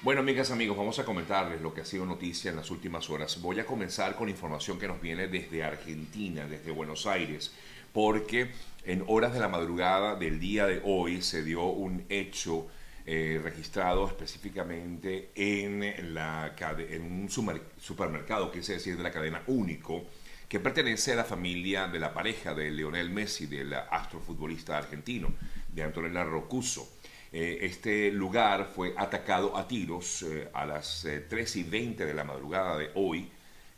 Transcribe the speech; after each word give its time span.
Bueno, 0.00 0.20
amigas, 0.20 0.52
amigos, 0.52 0.76
vamos 0.76 1.00
a 1.00 1.04
comentarles 1.04 1.60
lo 1.60 1.74
que 1.74 1.80
ha 1.80 1.84
sido 1.84 2.06
noticia 2.06 2.50
en 2.50 2.56
las 2.56 2.70
últimas 2.70 3.10
horas. 3.10 3.42
Voy 3.42 3.58
a 3.58 3.66
comenzar 3.66 4.14
con 4.14 4.28
información 4.28 4.78
que 4.78 4.86
nos 4.86 5.00
viene 5.00 5.26
desde 5.26 5.64
Argentina, 5.64 6.46
desde 6.46 6.70
Buenos 6.70 7.04
Aires, 7.08 7.52
porque 7.92 8.52
en 8.84 9.02
horas 9.08 9.32
de 9.34 9.40
la 9.40 9.48
madrugada 9.48 10.14
del 10.14 10.38
día 10.38 10.66
de 10.66 10.80
hoy 10.84 11.20
se 11.20 11.42
dio 11.42 11.64
un 11.64 12.04
hecho 12.08 12.68
eh, 13.06 13.40
registrado 13.42 14.06
específicamente 14.06 15.32
en, 15.34 15.82
en 15.82 17.02
un 17.02 17.28
supermercado, 17.28 18.52
es 18.54 18.68
decir, 18.68 18.96
de 18.96 19.02
la 19.02 19.10
cadena 19.10 19.42
Único, 19.48 20.04
que 20.48 20.60
pertenece 20.60 21.14
a 21.14 21.16
la 21.16 21.24
familia 21.24 21.88
de 21.88 21.98
la 21.98 22.14
pareja 22.14 22.54
de 22.54 22.70
Leonel 22.70 23.10
Messi, 23.10 23.46
del 23.46 23.74
astrofutbolista 23.74 24.78
argentino, 24.78 25.32
de 25.74 25.82
Antonella 25.82 26.22
Rocuso. 26.22 26.88
Eh, 27.32 27.58
este 27.62 28.10
lugar 28.10 28.70
fue 28.74 28.94
atacado 28.96 29.56
a 29.56 29.68
tiros 29.68 30.22
eh, 30.22 30.48
a 30.52 30.64
las 30.64 31.06
3 31.28 31.56
y 31.56 31.62
20 31.62 32.06
de 32.06 32.14
la 32.14 32.24
madrugada 32.24 32.76
de 32.78 32.90
hoy, 32.94 33.28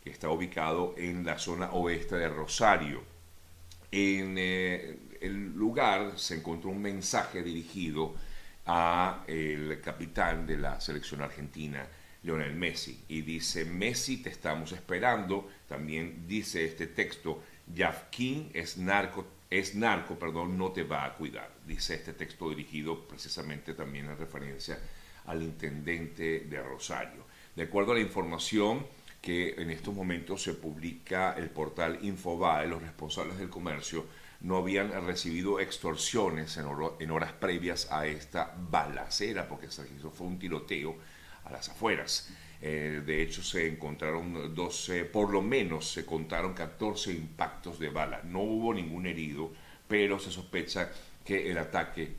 que 0.02 0.10
está 0.10 0.30
ubicado 0.30 0.94
en 0.96 1.24
la 1.24 1.38
zona 1.38 1.70
oeste 1.72 2.16
de 2.16 2.28
Rosario. 2.28 3.02
En 3.92 4.38
el 4.38 5.52
lugar 5.54 6.12
se 6.16 6.36
encontró 6.36 6.70
un 6.70 6.80
mensaje 6.80 7.42
dirigido 7.42 8.14
a 8.66 9.24
el 9.26 9.80
capitán 9.80 10.46
de 10.46 10.56
la 10.56 10.80
selección 10.80 11.22
argentina, 11.22 11.86
Lionel 12.22 12.54
Messi, 12.54 13.04
y 13.08 13.22
dice, 13.22 13.64
Messi 13.64 14.18
te 14.18 14.30
estamos 14.30 14.72
esperando, 14.72 15.50
también 15.68 16.26
dice 16.28 16.64
este 16.64 16.86
texto, 16.86 17.42
King 18.10 18.50
es 18.52 18.76
narco, 18.76 19.26
es 19.50 19.74
narco, 19.74 20.16
perdón, 20.18 20.56
no 20.56 20.70
te 20.70 20.84
va 20.84 21.04
a 21.04 21.14
cuidar, 21.14 21.50
dice 21.66 21.96
este 21.96 22.12
texto 22.12 22.48
dirigido 22.48 23.06
precisamente 23.06 23.74
también 23.74 24.06
en 24.06 24.16
referencia 24.16 24.78
al 25.26 25.42
intendente 25.42 26.40
de 26.40 26.62
Rosario. 26.62 27.26
De 27.56 27.64
acuerdo 27.64 27.92
a 27.92 27.96
la 27.96 28.00
información 28.00 28.86
que 29.20 29.54
en 29.58 29.70
estos 29.70 29.92
momentos 29.92 30.42
se 30.42 30.54
publica 30.54 31.34
el 31.36 31.50
portal 31.50 31.98
Infobae, 32.02 32.68
los 32.68 32.80
responsables 32.80 33.38
del 33.38 33.50
comercio 33.50 34.06
no 34.40 34.56
habían 34.56 34.90
recibido 35.04 35.60
extorsiones 35.60 36.56
en, 36.56 37.10
horas 37.10 37.32
previas 37.32 37.90
a 37.90 38.06
esta 38.06 38.54
balacera, 38.56 39.48
porque 39.48 39.70
se 39.70 39.86
hizo 39.94 40.10
fue 40.10 40.26
un 40.26 40.38
tiroteo 40.38 40.96
a 41.44 41.50
las 41.50 41.68
afueras. 41.68 42.30
Eh, 42.62 43.02
de 43.04 43.22
hecho, 43.22 43.42
se 43.42 43.66
encontraron 43.66 44.54
12, 44.54 45.06
por 45.06 45.30
lo 45.30 45.40
menos 45.40 45.90
se 45.90 46.04
contaron 46.04 46.52
14 46.52 47.12
impactos 47.12 47.78
de 47.78 47.88
bala. 47.88 48.20
No 48.24 48.40
hubo 48.40 48.74
ningún 48.74 49.06
herido, 49.06 49.50
pero 49.88 50.18
se 50.18 50.30
sospecha 50.30 50.90
que 51.24 51.50
el 51.50 51.58
ataque 51.58 52.12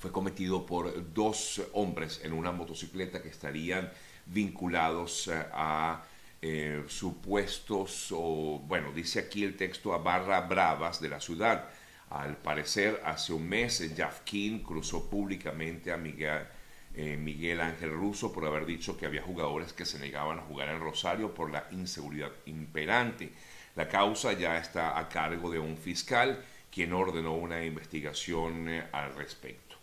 fue 0.00 0.10
cometido 0.10 0.66
por 0.66 1.12
dos 1.14 1.62
hombres 1.74 2.20
en 2.24 2.32
una 2.32 2.50
motocicleta 2.50 3.22
que 3.22 3.28
estarían 3.28 3.90
vinculados 4.26 5.28
eh, 5.28 5.44
a 5.52 6.02
eh, 6.44 6.82
supuestos, 6.88 8.08
o 8.10 8.60
bueno, 8.66 8.92
dice 8.92 9.20
aquí 9.20 9.44
el 9.44 9.56
texto 9.56 9.94
a 9.94 9.98
barra 9.98 10.40
bravas 10.40 11.00
de 11.00 11.08
la 11.08 11.20
ciudad. 11.20 11.68
Al 12.10 12.36
parecer, 12.36 13.00
hace 13.04 13.32
un 13.32 13.48
mes, 13.48 13.82
King 14.24 14.58
cruzó 14.58 15.08
públicamente 15.08 15.92
a 15.92 15.96
Miguel, 15.96 16.42
eh, 16.94 17.16
Miguel 17.16 17.60
Ángel 17.60 17.90
Russo 17.90 18.32
por 18.32 18.44
haber 18.46 18.66
dicho 18.66 18.96
que 18.96 19.06
había 19.06 19.22
jugadores 19.22 19.72
que 19.72 19.84
se 19.84 19.98
negaban 19.98 20.38
a 20.38 20.42
jugar 20.42 20.68
en 20.68 20.80
Rosario 20.80 21.34
por 21.34 21.50
la 21.50 21.66
inseguridad 21.70 22.32
imperante. 22.46 23.30
La 23.76 23.88
causa 23.88 24.32
ya 24.32 24.58
está 24.58 24.98
a 24.98 25.08
cargo 25.08 25.50
de 25.50 25.58
un 25.58 25.76
fiscal 25.76 26.44
quien 26.70 26.92
ordenó 26.92 27.34
una 27.34 27.64
investigación 27.64 28.68
eh, 28.68 28.84
al 28.92 29.14
respecto. 29.14 29.76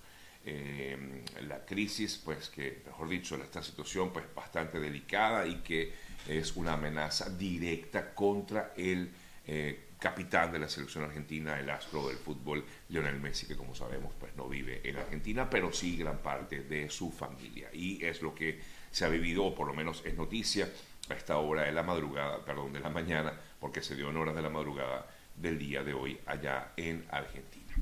la 1.47 1.63
crisis, 1.65 2.19
pues 2.23 2.49
que, 2.49 2.81
mejor 2.85 3.07
dicho, 3.09 3.35
esta 3.35 3.61
situación 3.61 4.11
pues 4.11 4.25
bastante 4.33 4.79
delicada 4.79 5.45
y 5.45 5.57
que 5.57 5.93
es 6.27 6.55
una 6.55 6.73
amenaza 6.73 7.29
directa 7.29 8.13
contra 8.13 8.73
el 8.75 9.11
eh, 9.47 9.79
capitán 9.99 10.51
de 10.51 10.59
la 10.59 10.69
selección 10.69 11.03
argentina, 11.03 11.59
el 11.59 11.69
astro 11.69 12.07
del 12.07 12.17
fútbol, 12.17 12.65
Lionel 12.87 13.19
Messi, 13.19 13.45
que 13.45 13.57
como 13.57 13.75
sabemos 13.75 14.13
pues 14.19 14.35
no 14.35 14.47
vive 14.47 14.81
en 14.83 14.97
Argentina, 14.97 15.49
pero 15.49 15.73
sí 15.73 15.97
gran 15.97 16.19
parte 16.19 16.61
de 16.61 16.89
su 16.89 17.11
familia. 17.11 17.69
Y 17.73 18.03
es 18.03 18.21
lo 18.21 18.33
que 18.33 18.59
se 18.91 19.05
ha 19.05 19.09
vivido, 19.09 19.43
o 19.45 19.53
por 19.53 19.67
lo 19.67 19.73
menos 19.73 20.01
es 20.05 20.15
noticia, 20.15 20.69
a 21.09 21.13
esta 21.13 21.37
hora 21.37 21.63
de 21.63 21.71
la 21.71 21.83
madrugada, 21.83 22.43
perdón, 22.45 22.73
de 22.73 22.79
la 22.79 22.89
mañana, 22.89 23.33
porque 23.59 23.81
se 23.81 23.95
dio 23.95 24.09
en 24.09 24.17
horas 24.17 24.35
de 24.35 24.41
la 24.41 24.49
madrugada 24.49 25.05
del 25.35 25.57
día 25.57 25.83
de 25.83 25.93
hoy 25.93 26.19
allá 26.25 26.71
en 26.77 27.05
Argentina. 27.09 27.75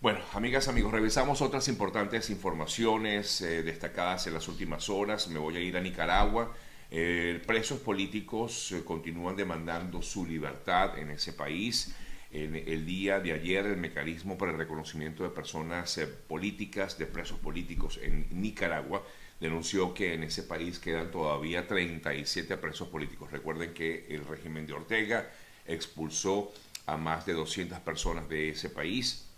Bueno, 0.00 0.18
amigas, 0.32 0.66
amigos, 0.66 0.90
revisamos 0.90 1.42
otras 1.42 1.68
importantes 1.68 2.28
informaciones 2.30 3.40
eh, 3.42 3.62
destacadas 3.62 4.26
en 4.26 4.34
las 4.34 4.48
últimas 4.48 4.88
horas. 4.88 5.28
Me 5.28 5.38
voy 5.38 5.56
a 5.56 5.60
ir 5.60 5.76
a 5.76 5.80
Nicaragua. 5.80 6.52
Eh, 6.94 7.40
presos 7.46 7.80
políticos 7.80 8.70
eh, 8.72 8.84
continúan 8.84 9.34
demandando 9.34 10.02
su 10.02 10.26
libertad 10.26 10.98
en 10.98 11.10
ese 11.10 11.32
país. 11.32 11.94
En 12.30 12.54
el 12.54 12.84
día 12.84 13.18
de 13.18 13.32
ayer, 13.32 13.64
el 13.64 13.78
mecanismo 13.78 14.36
para 14.36 14.52
el 14.52 14.58
reconocimiento 14.58 15.22
de 15.22 15.30
personas 15.30 15.96
eh, 15.96 16.06
políticas, 16.06 16.98
de 16.98 17.06
presos 17.06 17.38
políticos 17.38 17.98
en 18.02 18.26
Nicaragua, 18.42 19.02
denunció 19.40 19.94
que 19.94 20.12
en 20.12 20.24
ese 20.24 20.42
país 20.42 20.78
quedan 20.78 21.10
todavía 21.10 21.66
37 21.66 22.58
presos 22.58 22.88
políticos. 22.88 23.30
Recuerden 23.30 23.72
que 23.72 24.04
el 24.10 24.26
régimen 24.26 24.66
de 24.66 24.74
Ortega 24.74 25.30
expulsó 25.66 26.52
a 26.84 26.98
más 26.98 27.24
de 27.24 27.32
200 27.32 27.78
personas 27.80 28.28
de 28.28 28.50
ese 28.50 28.68
país, 28.68 29.28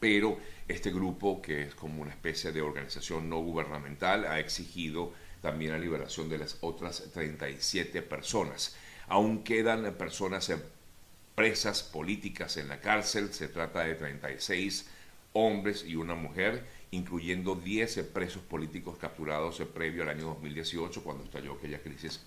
pero 0.00 0.38
este 0.66 0.90
grupo, 0.90 1.42
que 1.42 1.64
es 1.64 1.74
como 1.74 2.00
una 2.00 2.12
especie 2.12 2.50
de 2.50 2.62
organización 2.62 3.28
no 3.28 3.40
gubernamental, 3.40 4.24
ha 4.24 4.40
exigido 4.40 5.12
también 5.40 5.72
la 5.72 5.78
liberación 5.78 6.28
de 6.28 6.38
las 6.38 6.58
otras 6.60 7.04
37 7.12 8.02
personas. 8.02 8.76
Aún 9.08 9.42
quedan 9.42 9.94
personas 9.94 10.52
presas 11.34 11.82
políticas 11.82 12.56
en 12.56 12.68
la 12.68 12.80
cárcel, 12.80 13.32
se 13.32 13.48
trata 13.48 13.84
de 13.84 13.94
36 13.94 14.90
hombres 15.34 15.84
y 15.86 15.94
una 15.94 16.14
mujer, 16.14 16.64
incluyendo 16.90 17.54
10 17.54 18.08
presos 18.12 18.42
políticos 18.42 18.98
capturados 18.98 19.60
previo 19.72 20.02
al 20.02 20.10
año 20.10 20.26
2018, 20.26 21.02
cuando 21.02 21.24
estalló 21.24 21.54
aquella 21.54 21.80
crisis 21.80 22.20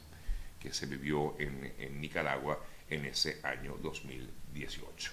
que 0.59 0.71
se 0.71 0.85
vivió 0.85 1.35
en, 1.39 1.73
en 1.77 1.99
Nicaragua 1.99 2.63
en 2.89 3.05
ese 3.05 3.39
año 3.43 3.75
2018. 3.81 5.11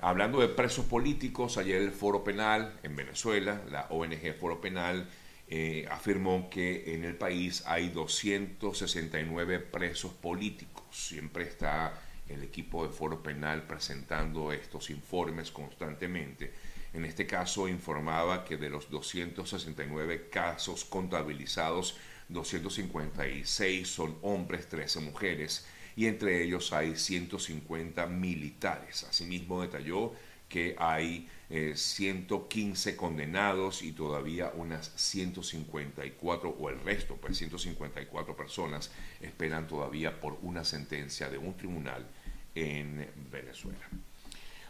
Hablando 0.00 0.40
de 0.40 0.48
presos 0.48 0.84
políticos, 0.84 1.58
ayer 1.58 1.80
el 1.80 1.92
Foro 1.92 2.22
Penal 2.22 2.78
en 2.82 2.94
Venezuela, 2.94 3.62
la 3.70 3.86
ONG 3.90 4.34
Foro 4.38 4.60
Penal, 4.60 5.08
eh, 5.50 5.86
afirmó 5.90 6.50
que 6.50 6.94
en 6.94 7.04
el 7.04 7.16
país 7.16 7.62
hay 7.66 7.88
269 7.88 9.60
presos 9.60 10.12
políticos. 10.12 10.84
Siempre 10.90 11.44
está 11.44 11.98
el 12.28 12.42
equipo 12.42 12.86
de 12.86 12.92
Foro 12.92 13.22
Penal 13.22 13.62
presentando 13.66 14.52
estos 14.52 14.90
informes 14.90 15.50
constantemente. 15.50 16.52
En 16.92 17.04
este 17.04 17.26
caso 17.26 17.68
informaba 17.68 18.44
que 18.44 18.56
de 18.56 18.70
los 18.70 18.90
269 18.90 20.28
casos 20.30 20.84
contabilizados, 20.84 21.96
256 22.28 23.88
son 23.88 24.18
hombres, 24.22 24.68
13 24.68 25.00
mujeres 25.00 25.66
y 25.96 26.06
entre 26.06 26.42
ellos 26.42 26.72
hay 26.72 26.94
150 26.96 28.06
militares. 28.06 29.04
Asimismo 29.04 29.62
detalló 29.62 30.12
que 30.48 30.74
hay 30.78 31.28
115 31.74 32.90
eh, 32.90 32.96
condenados 32.96 33.82
y 33.82 33.92
todavía 33.92 34.52
unas 34.54 34.92
154, 34.96 36.50
o 36.50 36.68
el 36.68 36.80
resto, 36.80 37.16
pues 37.16 37.38
154 37.38 38.36
personas 38.36 38.90
esperan 39.20 39.66
todavía 39.66 40.20
por 40.20 40.38
una 40.42 40.64
sentencia 40.64 41.28
de 41.28 41.38
un 41.38 41.56
tribunal 41.56 42.06
en 42.54 43.08
Venezuela. 43.30 43.88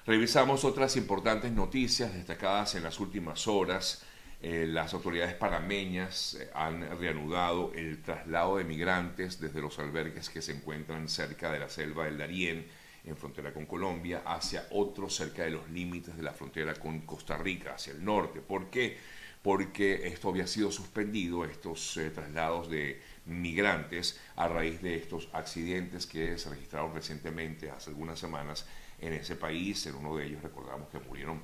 Revisamos 0.06 0.64
otras 0.64 0.96
importantes 0.96 1.52
noticias 1.52 2.14
destacadas 2.14 2.74
en 2.74 2.82
las 2.82 2.98
últimas 3.00 3.46
horas. 3.46 4.04
Eh, 4.40 4.66
las 4.66 4.94
autoridades 4.94 5.34
panameñas 5.34 6.34
eh, 6.34 6.48
han 6.54 6.98
reanudado 6.98 7.72
el 7.74 8.00
traslado 8.02 8.56
de 8.56 8.64
migrantes 8.64 9.40
desde 9.40 9.60
los 9.60 9.78
albergues 9.80 10.30
que 10.30 10.40
se 10.40 10.52
encuentran 10.52 11.08
cerca 11.08 11.50
de 11.52 11.58
la 11.58 11.68
selva 11.68 12.04
del 12.04 12.18
Darién 12.18 12.66
en 13.04 13.16
frontera 13.16 13.52
con 13.52 13.66
Colombia, 13.66 14.22
hacia 14.24 14.66
otros 14.70 15.14
cerca 15.14 15.44
de 15.44 15.50
los 15.50 15.68
límites 15.70 16.16
de 16.16 16.22
la 16.22 16.32
frontera 16.32 16.74
con 16.74 17.00
Costa 17.00 17.36
Rica, 17.36 17.74
hacia 17.74 17.92
el 17.92 18.04
norte. 18.04 18.40
¿Por 18.40 18.70
qué? 18.70 18.98
Porque 19.42 20.08
esto 20.08 20.28
había 20.28 20.46
sido 20.46 20.70
suspendido, 20.70 21.44
estos 21.44 21.96
eh, 21.96 22.10
traslados 22.10 22.68
de 22.68 23.00
migrantes, 23.26 24.20
a 24.36 24.48
raíz 24.48 24.82
de 24.82 24.96
estos 24.96 25.28
accidentes 25.32 26.06
que 26.06 26.38
se 26.38 26.50
registraron 26.50 26.94
recientemente, 26.94 27.70
hace 27.70 27.90
algunas 27.90 28.18
semanas, 28.18 28.66
en 29.00 29.12
ese 29.12 29.36
país. 29.36 29.86
En 29.86 29.94
uno 29.94 30.16
de 30.16 30.26
ellos 30.26 30.42
recordamos 30.42 30.88
que 30.88 30.98
murieron 30.98 31.40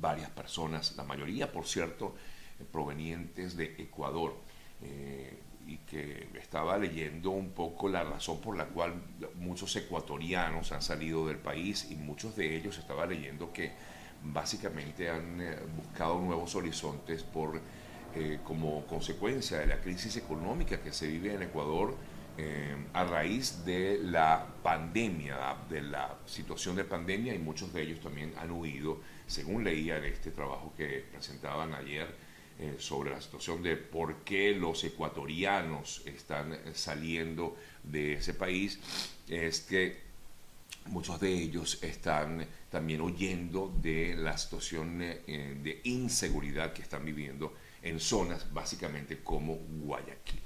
varias 0.00 0.30
personas, 0.30 0.96
la 0.96 1.04
mayoría, 1.04 1.50
por 1.52 1.66
cierto, 1.66 2.14
eh, 2.58 2.64
provenientes 2.70 3.56
de 3.56 3.74
Ecuador. 3.78 4.36
Eh, 4.82 5.38
y 5.68 5.76
que 5.78 6.30
estaba 6.40 6.78
leyendo 6.78 7.30
un 7.30 7.50
poco 7.50 7.90
la 7.90 8.02
razón 8.02 8.40
por 8.40 8.56
la 8.56 8.64
cual 8.64 8.94
muchos 9.34 9.76
ecuatorianos 9.76 10.72
han 10.72 10.80
salido 10.80 11.26
del 11.26 11.36
país 11.36 11.88
y 11.90 11.94
muchos 11.94 12.34
de 12.36 12.56
ellos 12.56 12.78
estaba 12.78 13.04
leyendo 13.04 13.52
que 13.52 13.72
básicamente 14.24 15.10
han 15.10 15.40
eh, 15.40 15.56
buscado 15.76 16.18
nuevos 16.20 16.54
horizontes 16.54 17.22
por 17.22 17.60
eh, 18.14 18.38
como 18.44 18.86
consecuencia 18.86 19.58
de 19.58 19.66
la 19.66 19.80
crisis 19.80 20.16
económica 20.16 20.80
que 20.80 20.90
se 20.90 21.06
vive 21.06 21.34
en 21.34 21.42
Ecuador 21.42 21.94
eh, 22.38 22.74
a 22.94 23.04
raíz 23.04 23.64
de 23.66 23.98
la 24.02 24.46
pandemia, 24.62 25.56
de 25.68 25.82
la 25.82 26.16
situación 26.24 26.76
de 26.76 26.84
pandemia, 26.84 27.34
y 27.34 27.38
muchos 27.38 27.72
de 27.72 27.82
ellos 27.82 28.00
también 28.00 28.32
han 28.38 28.52
huido, 28.52 29.00
según 29.26 29.64
leía 29.64 29.98
en 29.98 30.04
este 30.04 30.30
trabajo 30.30 30.72
que 30.76 31.04
presentaban 31.10 31.74
ayer 31.74 32.27
eh, 32.58 32.76
sobre 32.78 33.10
la 33.10 33.20
situación 33.20 33.62
de 33.62 33.76
por 33.76 34.24
qué 34.24 34.52
los 34.52 34.82
ecuatorianos 34.84 36.02
están 36.06 36.58
saliendo 36.74 37.56
de 37.82 38.14
ese 38.14 38.34
país, 38.34 38.78
es 39.28 39.60
que 39.60 40.08
muchos 40.86 41.20
de 41.20 41.32
ellos 41.32 41.82
están 41.82 42.46
también 42.70 43.00
huyendo 43.00 43.72
de 43.82 44.14
la 44.16 44.36
situación 44.36 44.98
de 44.98 45.80
inseguridad 45.84 46.72
que 46.72 46.82
están 46.82 47.04
viviendo 47.04 47.54
en 47.82 48.00
zonas 48.00 48.52
básicamente 48.52 49.22
como 49.22 49.54
Guayaquil. 49.54 50.40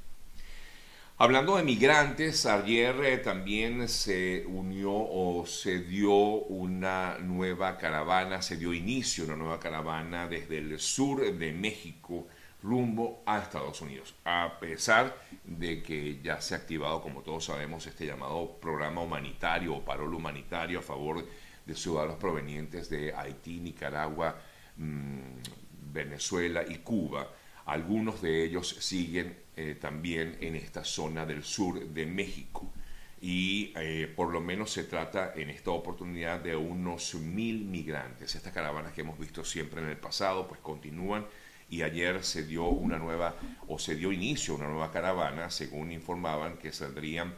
Hablando 1.18 1.56
de 1.56 1.62
migrantes, 1.62 2.46
ayer 2.46 2.96
eh, 3.04 3.18
también 3.18 3.86
se 3.88 4.44
unió 4.46 4.92
o 4.92 5.44
se 5.46 5.80
dio 5.80 6.12
una 6.12 7.18
nueva 7.18 7.76
caravana, 7.76 8.42
se 8.42 8.56
dio 8.56 8.72
inicio 8.72 9.24
a 9.24 9.26
una 9.28 9.36
nueva 9.36 9.60
caravana 9.60 10.26
desde 10.26 10.58
el 10.58 10.80
sur 10.80 11.20
de 11.20 11.52
México 11.52 12.26
rumbo 12.62 13.22
a 13.26 13.38
Estados 13.38 13.80
Unidos. 13.82 14.14
A 14.24 14.58
pesar 14.58 15.16
de 15.44 15.82
que 15.82 16.20
ya 16.22 16.40
se 16.40 16.54
ha 16.54 16.58
activado, 16.58 17.02
como 17.02 17.22
todos 17.22 17.44
sabemos, 17.44 17.86
este 17.86 18.06
llamado 18.06 18.58
programa 18.60 19.02
humanitario 19.02 19.74
o 19.74 19.84
parol 19.84 20.14
humanitario 20.14 20.78
a 20.78 20.82
favor 20.82 21.24
de 21.64 21.74
ciudadanos 21.74 22.16
provenientes 22.16 22.88
de 22.88 23.12
Haití, 23.14 23.60
Nicaragua, 23.60 24.40
mm, 24.76 25.92
Venezuela 25.92 26.64
y 26.66 26.78
Cuba. 26.78 27.28
Algunos 27.66 28.20
de 28.22 28.44
ellos 28.44 28.68
siguen 28.80 29.36
eh, 29.56 29.76
también 29.80 30.38
en 30.40 30.56
esta 30.56 30.82
zona 30.82 31.26
del 31.26 31.44
sur 31.44 31.78
de 31.78 32.06
México. 32.06 32.72
Y 33.20 33.72
eh, 33.76 34.12
por 34.16 34.32
lo 34.32 34.40
menos 34.40 34.72
se 34.72 34.84
trata 34.84 35.32
en 35.36 35.50
esta 35.50 35.70
oportunidad 35.70 36.40
de 36.40 36.56
unos 36.56 37.14
mil 37.14 37.64
migrantes. 37.64 38.34
Estas 38.34 38.52
caravanas 38.52 38.92
que 38.92 39.02
hemos 39.02 39.18
visto 39.18 39.44
siempre 39.44 39.80
en 39.80 39.88
el 39.88 39.96
pasado, 39.96 40.48
pues 40.48 40.60
continúan. 40.60 41.26
Y 41.70 41.82
ayer 41.82 42.24
se 42.24 42.44
dio 42.44 42.64
una 42.64 42.98
nueva, 42.98 43.36
o 43.68 43.78
se 43.78 43.94
dio 43.94 44.10
inicio 44.10 44.54
a 44.54 44.56
una 44.56 44.68
nueva 44.68 44.90
caravana, 44.90 45.50
según 45.50 45.92
informaban, 45.92 46.56
que 46.56 46.72
saldrían 46.72 47.34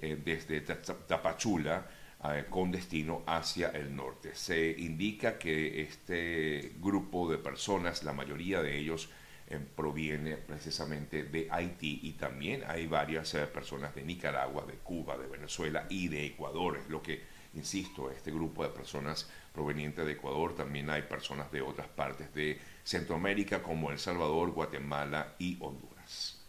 eh, 0.00 0.18
desde 0.22 0.60
Tapachula, 0.60 1.86
con 2.50 2.70
destino 2.70 3.24
hacia 3.26 3.70
el 3.70 3.96
norte. 3.96 4.36
Se 4.36 4.70
indica 4.78 5.40
que 5.40 5.82
este 5.82 6.70
grupo 6.80 7.28
de 7.28 7.36
personas, 7.36 8.04
la 8.04 8.12
mayoría 8.12 8.62
de 8.62 8.78
ellos, 8.78 9.08
eh, 9.52 9.60
proviene 9.76 10.38
precisamente 10.38 11.24
de 11.24 11.46
Haití 11.50 12.00
y 12.04 12.12
también 12.12 12.64
hay 12.66 12.86
varias 12.86 13.34
eh, 13.34 13.46
personas 13.46 13.94
de 13.94 14.02
Nicaragua, 14.02 14.64
de 14.64 14.78
Cuba, 14.78 15.18
de 15.18 15.26
Venezuela 15.26 15.86
y 15.90 16.08
de 16.08 16.24
Ecuador. 16.24 16.78
Es 16.78 16.88
lo 16.88 17.02
que, 17.02 17.22
insisto, 17.52 18.10
este 18.10 18.30
grupo 18.30 18.62
de 18.62 18.70
personas 18.70 19.28
provenientes 19.52 20.06
de 20.06 20.12
Ecuador, 20.12 20.56
también 20.56 20.88
hay 20.88 21.02
personas 21.02 21.52
de 21.52 21.60
otras 21.60 21.86
partes 21.88 22.32
de 22.32 22.58
Centroamérica 22.82 23.62
como 23.62 23.90
El 23.90 23.98
Salvador, 23.98 24.52
Guatemala 24.52 25.34
y 25.38 25.58
Honduras. 25.60 26.40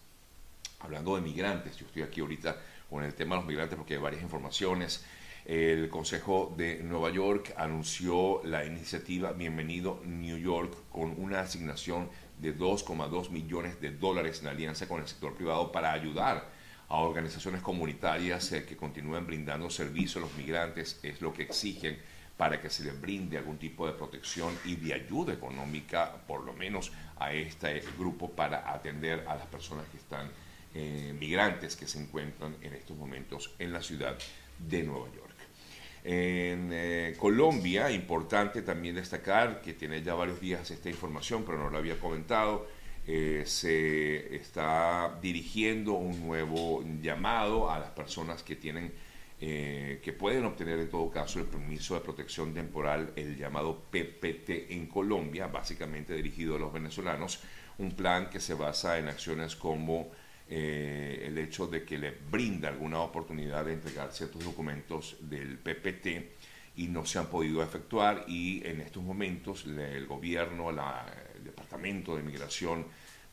Hablando 0.80 1.16
de 1.18 1.22
migrantes, 1.24 1.76
yo 1.76 1.86
estoy 1.86 2.04
aquí 2.04 2.22
ahorita 2.22 2.56
con 2.90 3.04
el 3.04 3.14
tema 3.16 3.36
de 3.36 3.42
los 3.42 3.48
migrantes 3.50 3.78
porque 3.78 3.96
hay 3.96 4.00
varias 4.00 4.24
informaciones. 4.24 5.04
El 5.46 5.90
Consejo 5.90 6.54
de 6.56 6.82
Nueva 6.84 7.10
York 7.10 7.54
anunció 7.58 8.42
la 8.46 8.64
iniciativa 8.64 9.34
Bienvenido 9.34 10.02
New 10.06 10.38
York 10.38 10.74
con 10.90 11.22
una 11.22 11.42
asignación 11.42 12.10
de 12.40 12.58
2,2 12.58 13.30
millones 13.30 13.80
de 13.80 13.92
dólares 13.92 14.42
en 14.42 14.48
alianza 14.48 14.88
con 14.88 15.02
el 15.02 15.08
sector 15.08 15.34
privado 15.34 15.72
para 15.72 15.92
ayudar 15.92 16.50
a 16.90 16.98
organizaciones 16.98 17.62
comunitarias 17.62 18.52
eh, 18.52 18.66
que 18.66 18.78
continúen 18.78 19.26
brindando 19.26 19.70
servicio 19.70 20.20
a 20.20 20.26
los 20.26 20.36
migrantes, 20.36 21.00
es 21.04 21.22
lo 21.22 21.34
que 21.34 21.44
exigen 21.44 21.98
para 22.38 22.60
que 22.60 22.70
se 22.70 22.84
les 22.84 23.00
brinde 23.00 23.38
algún 23.38 23.58
tipo 23.58 23.86
de 23.88 23.94
protección 23.94 24.58
y 24.66 24.76
de 24.76 24.94
ayuda 24.94 25.34
económica, 25.34 26.12
por 26.28 26.44
lo 26.44 26.54
menos 26.54 26.92
a 27.18 27.32
este 27.34 27.82
grupo, 27.98 28.32
para 28.32 28.72
atender 28.72 29.26
a 29.28 29.36
las 29.36 29.46
personas 29.48 29.86
que 29.90 29.98
están 29.98 30.30
eh, 30.74 31.16
migrantes 31.20 31.76
que 31.76 31.88
se 31.88 32.02
encuentran 32.02 32.56
en 32.62 32.74
estos 32.74 32.98
momentos 32.98 33.54
en 33.60 33.72
la 33.72 33.82
ciudad 33.82 34.18
de 34.58 34.84
Nueva 34.84 35.08
York. 35.16 35.23
En 36.04 36.70
eh, 36.74 37.16
Colombia, 37.18 37.90
importante 37.90 38.62
también 38.62 38.96
destacar 38.96 39.62
que 39.62 39.74
tiene 39.74 40.04
ya 40.04 40.14
varios 40.14 40.42
días 40.42 40.70
esta 40.70 40.90
información, 40.90 41.44
pero 41.46 41.58
no 41.58 41.70
lo 41.70 41.78
había 41.78 41.98
comentado, 41.98 42.68
eh, 43.08 43.44
se 43.46 44.36
está 44.36 45.18
dirigiendo 45.22 45.94
un 45.94 46.28
nuevo 46.28 46.84
llamado 47.02 47.72
a 47.72 47.80
las 47.80 47.92
personas 47.92 48.44
que 48.44 48.58
tienen, 48.58 48.92
eh, 49.40 50.02
que 50.04 50.12
pueden 50.12 50.44
obtener 50.44 50.80
en 50.80 50.90
todo 50.90 51.10
caso 51.10 51.40
el 51.40 51.46
permiso 51.46 51.96
de 51.96 52.02
protección 52.02 52.54
temporal, 52.54 53.14
el 53.16 53.38
llamado 53.38 53.84
PPT 53.90 54.74
en 54.74 54.88
Colombia, 54.88 55.48
básicamente 55.48 56.16
dirigido 56.16 56.58
a 56.58 56.60
los 56.60 56.74
venezolanos, 56.74 57.42
un 57.78 57.92
plan 57.92 58.30
que 58.30 58.42
se 58.42 58.56
basa 58.56 59.00
en 59.00 59.08
acciones 59.08 59.56
como 59.56 60.12
eh, 60.50 61.24
el 61.28 61.38
hecho 61.38 61.68
de 61.68 61.84
que 61.84 61.98
le 61.98 62.12
brinda 62.12 62.70
alguna 62.70 63.00
oportunidad 63.00 63.66
de 63.66 63.74
entregar 63.74 64.12
ciertos 64.12 64.44
documentos 64.44 65.18
del 65.22 65.58
PPT 65.58 66.08
y 66.76 66.88
no 66.88 67.06
se 67.06 67.20
han 67.20 67.28
podido 67.28 67.64
efectuar 67.64 68.26
y 68.28 68.66
en 68.66 68.82
estos 68.82 69.04
momentos 69.04 69.66
el 69.66 70.06
gobierno, 70.08 70.70
el 70.70 71.44
Departamento 71.44 72.16
de 72.16 72.24
Migración 72.24 72.86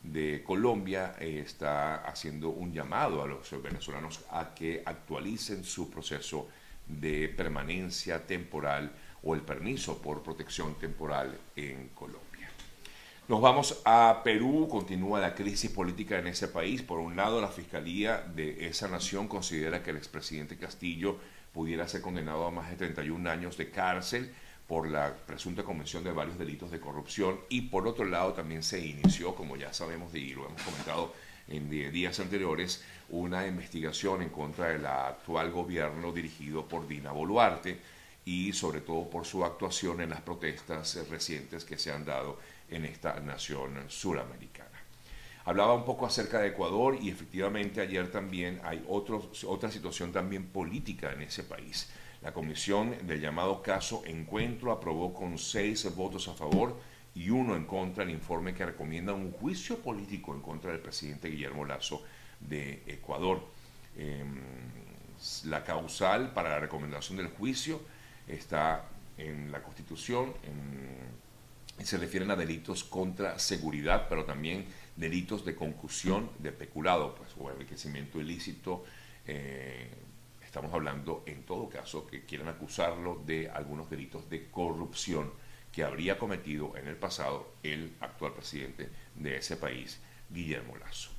de 0.03 0.43
Colombia 0.43 1.15
eh, 1.19 1.43
está 1.45 1.97
haciendo 1.97 2.49
un 2.49 2.73
llamado 2.73 3.21
a 3.21 3.27
los 3.27 3.61
venezolanos 3.61 4.21
a 4.31 4.53
que 4.53 4.81
actualicen 4.85 5.63
su 5.63 5.89
proceso 5.89 6.47
de 6.87 7.29
permanencia 7.29 8.25
temporal 8.25 8.91
o 9.23 9.35
el 9.35 9.41
permiso 9.41 10.01
por 10.01 10.23
protección 10.23 10.75
temporal 10.75 11.37
en 11.55 11.89
Colombia. 11.89 12.30
Nos 13.31 13.39
vamos 13.39 13.81
a 13.85 14.23
Perú, 14.25 14.67
continúa 14.69 15.21
la 15.21 15.33
crisis 15.33 15.71
política 15.71 16.19
en 16.19 16.27
ese 16.27 16.49
país. 16.49 16.81
Por 16.81 16.99
un 16.99 17.15
lado, 17.15 17.39
la 17.39 17.47
Fiscalía 17.47 18.17
de 18.35 18.67
esa 18.67 18.89
nación 18.89 19.29
considera 19.29 19.81
que 19.81 19.91
el 19.91 19.95
expresidente 19.95 20.57
Castillo 20.57 21.15
pudiera 21.53 21.87
ser 21.87 22.01
condenado 22.01 22.45
a 22.45 22.51
más 22.51 22.69
de 22.69 22.75
31 22.75 23.29
años 23.29 23.55
de 23.55 23.69
cárcel 23.69 24.33
por 24.67 24.85
la 24.85 25.15
presunta 25.15 25.63
comisión 25.63 26.03
de 26.03 26.11
varios 26.11 26.37
delitos 26.37 26.71
de 26.71 26.81
corrupción 26.81 27.39
y 27.47 27.61
por 27.61 27.87
otro 27.87 28.03
lado 28.03 28.33
también 28.33 28.63
se 28.63 28.85
inició, 28.85 29.33
como 29.33 29.55
ya 29.55 29.71
sabemos 29.71 30.13
y 30.13 30.33
lo 30.33 30.47
hemos 30.47 30.61
comentado 30.63 31.13
en 31.47 31.69
días 31.69 32.19
anteriores, 32.19 32.83
una 33.07 33.47
investigación 33.47 34.23
en 34.23 34.29
contra 34.29 34.67
del 34.67 34.85
actual 34.85 35.51
gobierno 35.51 36.11
dirigido 36.11 36.67
por 36.67 36.85
Dina 36.85 37.13
Boluarte 37.13 37.79
y 38.25 38.51
sobre 38.53 38.81
todo 38.81 39.09
por 39.09 39.25
su 39.25 39.45
actuación 39.45 40.01
en 40.01 40.09
las 40.09 40.21
protestas 40.21 41.07
recientes 41.09 41.63
que 41.63 41.77
se 41.77 41.91
han 41.91 42.05
dado 42.05 42.37
en 42.71 42.85
esta 42.85 43.19
nación 43.19 43.85
suramericana. 43.87 44.69
Hablaba 45.45 45.73
un 45.73 45.85
poco 45.85 46.05
acerca 46.05 46.39
de 46.39 46.49
Ecuador 46.49 46.97
y 47.01 47.09
efectivamente 47.09 47.81
ayer 47.81 48.11
también 48.11 48.59
hay 48.63 48.83
otra 48.87 49.71
situación 49.71 50.11
también 50.11 50.47
política 50.47 51.11
en 51.11 51.23
ese 51.23 51.43
país. 51.43 51.89
La 52.21 52.31
comisión 52.31 52.95
del 53.07 53.19
llamado 53.19 53.63
caso 53.63 54.03
Encuentro 54.05 54.71
aprobó 54.71 55.13
con 55.13 55.39
seis 55.39 55.83
votos 55.95 56.27
a 56.27 56.33
favor 56.33 56.79
y 57.15 57.29
uno 57.31 57.55
en 57.55 57.65
contra 57.65 58.03
el 58.03 58.11
informe 58.11 58.53
que 58.53 58.65
recomienda 58.65 59.13
un 59.13 59.31
juicio 59.31 59.79
político 59.79 60.33
en 60.33 60.41
contra 60.41 60.71
del 60.71 60.79
presidente 60.79 61.29
Guillermo 61.29 61.65
Lazo 61.65 62.03
de 62.39 62.83
Ecuador. 62.85 63.41
Em, 63.97 64.39
la 65.45 65.63
causal 65.63 66.31
para 66.33 66.49
la 66.49 66.59
recomendación 66.59 67.17
del 67.17 67.27
juicio 67.27 67.81
está 68.27 68.85
en 69.17 69.51
la 69.51 69.61
Constitución, 69.61 70.33
en 70.43 71.30
se 71.85 71.97
refieren 71.97 72.31
a 72.31 72.35
delitos 72.35 72.83
contra 72.83 73.39
seguridad, 73.39 74.07
pero 74.09 74.25
también 74.25 74.65
delitos 74.95 75.45
de 75.45 75.55
concusión, 75.55 76.29
de 76.39 76.51
peculado, 76.51 77.15
pues, 77.15 77.31
o 77.39 77.49
enriquecimiento 77.49 78.19
ilícito. 78.19 78.83
Eh, 79.25 79.89
estamos 80.43 80.73
hablando, 80.73 81.23
en 81.25 81.43
todo 81.43 81.69
caso, 81.69 82.05
que 82.05 82.25
quieran 82.25 82.49
acusarlo 82.49 83.21
de 83.25 83.49
algunos 83.49 83.89
delitos 83.89 84.29
de 84.29 84.49
corrupción 84.49 85.31
que 85.71 85.83
habría 85.83 86.17
cometido 86.17 86.75
en 86.75 86.87
el 86.87 86.97
pasado 86.97 87.53
el 87.63 87.93
actual 88.01 88.33
presidente 88.33 88.89
de 89.15 89.37
ese 89.37 89.55
país, 89.55 89.99
Guillermo 90.29 90.75
Lazo. 90.77 91.09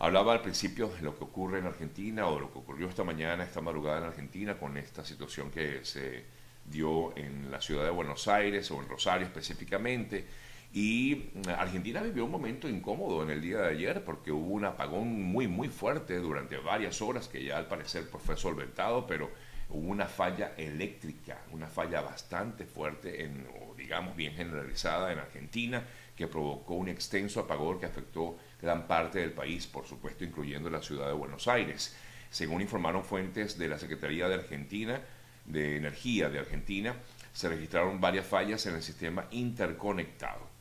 Hablaba 0.00 0.32
al 0.32 0.42
principio 0.42 0.88
de 0.88 1.02
lo 1.02 1.16
que 1.16 1.22
ocurre 1.22 1.60
en 1.60 1.66
Argentina 1.66 2.26
o 2.26 2.40
lo 2.40 2.52
que 2.52 2.58
ocurrió 2.58 2.88
esta 2.88 3.04
mañana, 3.04 3.44
esta 3.44 3.60
madrugada 3.60 3.98
en 3.98 4.04
Argentina, 4.04 4.58
con 4.58 4.76
esta 4.76 5.04
situación 5.04 5.52
que 5.52 5.84
se 5.84 6.24
dio 6.64 7.16
en 7.16 7.50
la 7.50 7.60
ciudad 7.60 7.84
de 7.84 7.90
Buenos 7.90 8.28
Aires 8.28 8.70
o 8.70 8.80
en 8.80 8.88
Rosario 8.88 9.26
específicamente. 9.26 10.26
Y 10.72 11.30
Argentina 11.58 12.00
vivió 12.00 12.24
un 12.24 12.30
momento 12.30 12.66
incómodo 12.66 13.22
en 13.22 13.30
el 13.30 13.42
día 13.42 13.58
de 13.58 13.68
ayer 13.68 14.04
porque 14.04 14.32
hubo 14.32 14.54
un 14.54 14.64
apagón 14.64 15.22
muy, 15.22 15.46
muy 15.46 15.68
fuerte 15.68 16.18
durante 16.18 16.56
varias 16.56 17.02
horas 17.02 17.28
que 17.28 17.44
ya 17.44 17.58
al 17.58 17.66
parecer 17.66 18.08
pues, 18.10 18.22
fue 18.24 18.36
solventado, 18.38 19.06
pero 19.06 19.30
hubo 19.68 19.90
una 19.90 20.06
falla 20.06 20.52
eléctrica, 20.56 21.42
una 21.52 21.66
falla 21.66 22.00
bastante 22.00 22.64
fuerte, 22.64 23.24
en, 23.24 23.46
o 23.60 23.74
digamos 23.74 24.16
bien 24.16 24.34
generalizada 24.34 25.12
en 25.12 25.18
Argentina, 25.18 25.84
que 26.16 26.26
provocó 26.26 26.74
un 26.74 26.88
extenso 26.88 27.40
apagón 27.40 27.78
que 27.78 27.86
afectó 27.86 28.38
gran 28.60 28.86
parte 28.86 29.18
del 29.18 29.32
país, 29.32 29.66
por 29.66 29.86
supuesto 29.86 30.24
incluyendo 30.24 30.70
la 30.70 30.82
ciudad 30.82 31.06
de 31.06 31.12
Buenos 31.12 31.48
Aires. 31.48 31.94
Según 32.30 32.62
informaron 32.62 33.04
fuentes 33.04 33.58
de 33.58 33.68
la 33.68 33.78
Secretaría 33.78 34.26
de 34.26 34.36
Argentina, 34.36 35.02
de 35.44 35.76
Energía 35.76 36.28
de 36.28 36.38
Argentina, 36.38 36.94
se 37.32 37.48
registraron 37.48 38.00
varias 38.00 38.26
fallas 38.26 38.64
en 38.66 38.74
el 38.74 38.82
sistema 38.82 39.26
interconectado. 39.30 40.52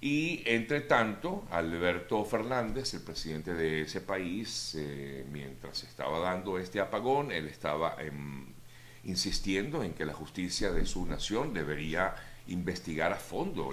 Y 0.00 0.42
entre 0.46 0.80
tanto, 0.80 1.46
Alberto 1.50 2.24
Fernández, 2.24 2.92
el 2.94 3.02
presidente 3.02 3.54
de 3.54 3.82
ese 3.82 4.00
país, 4.00 4.74
eh, 4.76 5.24
mientras 5.30 5.84
estaba 5.84 6.18
dando 6.18 6.58
este 6.58 6.80
apagón, 6.80 7.30
él 7.30 7.46
estaba 7.46 7.94
em, 8.00 8.46
insistiendo 9.04 9.84
en 9.84 9.94
que 9.94 10.04
la 10.04 10.12
justicia 10.12 10.72
de 10.72 10.86
su 10.86 11.06
nación 11.06 11.54
debería 11.54 12.16
investigar 12.48 13.12
a 13.12 13.16
fondo 13.16 13.70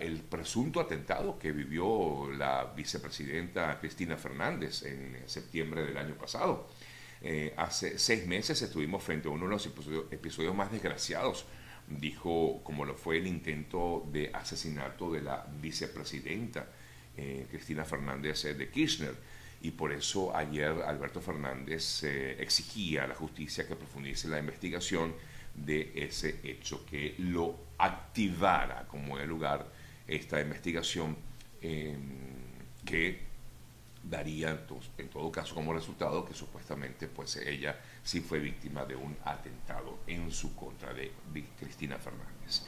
el 0.00 0.20
presunto 0.20 0.80
atentado 0.80 1.40
que 1.40 1.50
vivió 1.50 2.30
la 2.32 2.72
vicepresidenta 2.76 3.80
Cristina 3.80 4.16
Fernández 4.16 4.84
en 4.84 5.24
septiembre 5.26 5.84
del 5.84 5.96
año 5.96 6.14
pasado. 6.14 6.68
Eh, 7.22 7.54
hace 7.56 7.98
seis 7.98 8.26
meses 8.26 8.60
estuvimos 8.60 9.02
frente 9.02 9.28
a 9.28 9.30
uno 9.30 9.46
de 9.46 9.52
los 9.52 9.66
episodios 9.66 10.54
más 10.54 10.70
desgraciados 10.70 11.46
dijo 11.88 12.60
como 12.64 12.84
lo 12.84 12.94
fue 12.94 13.18
el 13.18 13.26
intento 13.26 14.06
de 14.12 14.30
asesinato 14.34 15.12
de 15.12 15.22
la 15.22 15.46
vicepresidenta 15.60 16.68
eh, 17.16 17.46
Cristina 17.48 17.84
Fernández 17.84 18.44
eh, 18.44 18.54
de 18.54 18.68
Kirchner. 18.68 19.14
Y 19.62 19.70
por 19.70 19.92
eso 19.92 20.36
ayer 20.36 20.70
Alberto 20.84 21.20
Fernández 21.20 22.04
exigía 22.04 23.04
a 23.04 23.06
la 23.06 23.14
justicia 23.14 23.66
que 23.66 23.74
profundice 23.74 24.28
la 24.28 24.38
investigación 24.38 25.14
de 25.54 25.92
ese 25.94 26.40
hecho, 26.44 26.84
que 26.84 27.14
lo 27.18 27.58
activara 27.78 28.86
como 28.86 29.18
el 29.18 29.28
lugar 29.28 29.66
esta 30.06 30.40
investigación 30.40 31.16
em, 31.62 32.18
que 32.84 33.25
daría 34.08 34.50
en 34.98 35.08
todo 35.08 35.32
caso 35.32 35.54
como 35.54 35.72
resultado 35.72 36.24
que 36.24 36.34
supuestamente 36.34 37.08
pues 37.08 37.36
ella 37.36 37.80
sí 38.02 38.20
fue 38.20 38.38
víctima 38.38 38.84
de 38.84 38.94
un 38.94 39.16
atentado 39.24 39.98
en 40.06 40.30
su 40.30 40.54
contra 40.54 40.92
de 40.94 41.12
Cristina 41.58 41.98
Fernández. 41.98 42.62